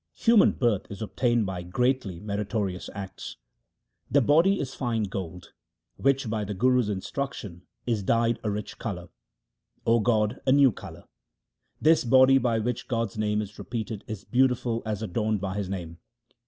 [0.15, 3.37] Human birth is obtained by greatly meritorious acts;
[4.09, 5.53] the body is fine gold
[5.97, 9.09] Which by the Guru's instruction is dyed a rich colour,
[9.85, 11.03] O God, a new colour.
[11.79, 15.99] This body by which God's name is repeated is beautiful as adorned by His name.